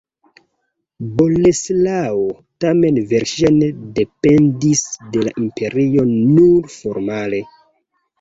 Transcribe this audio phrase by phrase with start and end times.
[1.17, 2.23] Boleslao
[2.65, 3.67] tamen verŝajne
[3.99, 4.81] dependis
[5.13, 7.43] de la imperio nur formale.